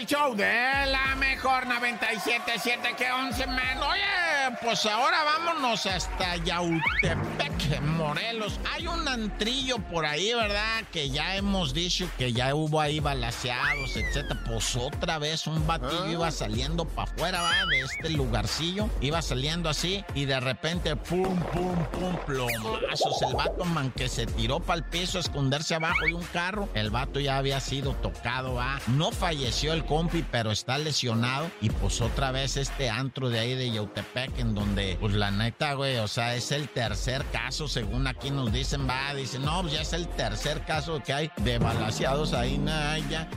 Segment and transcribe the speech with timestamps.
[0.00, 3.86] el show de la mejor 97.7 que 11 menos.
[3.86, 8.58] Oye, pues ahora vámonos hasta Yautepec, Morelos.
[8.72, 10.84] Hay un antrillo por ahí, ¿verdad?
[10.90, 14.40] Que ya hemos dicho que ya hubo ahí balaseados, etcétera.
[14.46, 16.12] Pues otra vez un batillo ah.
[16.12, 17.66] iba saliendo para afuera, ¿verdad?
[17.68, 18.88] De este lugarcillo.
[19.02, 23.20] Iba saliendo así y de repente, pum, pum, pum, plomazos.
[23.22, 26.68] El vato, man, que se tiró para el piso a esconderse abajo de un carro.
[26.74, 28.80] El vato ya había sido tocado, ¿verdad?
[28.86, 31.50] No falleció el compi, pero está lesionado.
[31.60, 35.74] Y pues otra vez este antro de ahí de Yautepec, en donde, pues la neta,
[35.74, 39.72] güey, o sea, es el tercer caso, según aquí nos dicen, va, dicen, no, pues
[39.72, 43.28] ya es el tercer caso que hay de balaseados ahí, Naya.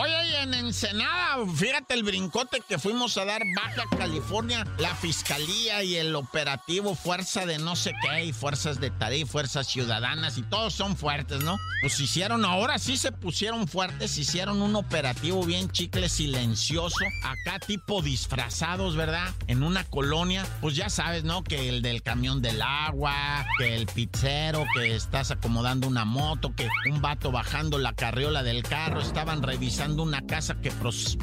[0.00, 5.82] Oye, y en Ensenada, fíjate el brincote que fuimos a dar Baja California, la fiscalía
[5.82, 10.42] y el operativo Fuerza de no sé qué, y fuerzas de tarea, fuerzas ciudadanas, y
[10.42, 11.56] todos son fuertes, ¿no?
[11.80, 18.00] Pues hicieron, ahora sí se pusieron fuertes, hicieron un operativo bien chicle, silencioso, acá tipo
[18.00, 19.34] disfrazados, ¿verdad?
[19.48, 21.42] En una colonia, pues ya sabes, ¿no?
[21.42, 26.68] Que el del camión del agua, que el pizzero, que estás acomodando una moto, que
[26.88, 30.70] un vato bajando la carriola del carro, estaban revisando una casa que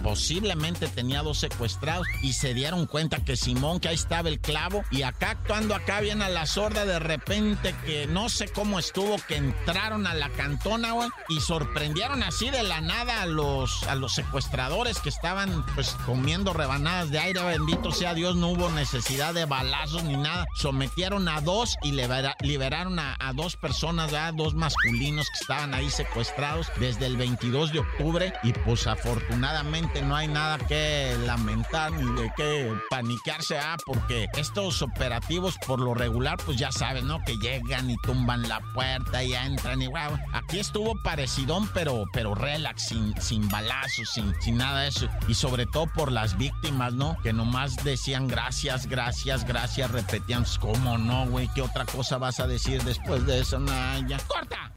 [0.04, 4.84] posiblemente tenía dos secuestrados y se dieron cuenta que Simón, que ahí estaba el clavo,
[4.92, 9.18] y acá actuando acá bien a la sorda, de repente que no sé cómo estuvo,
[9.28, 13.96] que entraron a la cantona, güey, y sorprendieron así de la nada a los, a
[13.96, 19.34] los secuestradores que estaban pues comiendo rebanadas de aire, bendito sea Dios, no hubo necesidad
[19.34, 25.28] de balazos ni nada, sometieron a dos y liberaron a, dos personas, a dos masculinos
[25.30, 30.60] que estaban ahí secuestrados desde el 22 de octubre y pues afortunadamente no hay nada
[30.60, 36.72] que lamentar ni de qué paniquearse, ah, porque estos operativos por lo regular pues ya
[36.72, 37.24] saben, ¿no?
[37.24, 40.20] Que llegan y tumban la puerta y entran y wow.
[40.34, 45.08] Aquí estuvo parecidón, pero, pero relax, sin, sin balazos, sin, sin nada de eso.
[45.28, 47.18] Y sobre todo por las víctimas, ¿no?
[47.24, 51.50] Que nomás decían gracias, gracias, gracias, repetían, ¿cómo no, güey?
[51.56, 54.20] ¿Qué otra cosa vas a decir después de eso, Naya?
[54.28, 54.72] ¡Corta!